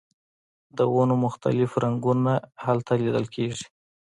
د 0.77 0.79
ونو 0.93 1.15
مختلف 1.25 1.69
رنګونه 1.83 2.33
هلته 2.65 2.91
لیدل 3.01 3.25
کیږي 3.35 3.65